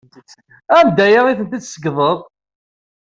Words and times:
Anda 0.79 1.05
ay 1.23 1.37
ten-tessagdeḍ? 1.39 2.19